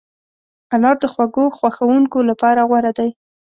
انار 0.73 0.95
د 1.01 1.05
خوږو 1.13 1.45
خوښونکو 1.57 2.19
لپاره 2.29 2.61
غوره 2.69 2.91
دی. 2.97 3.09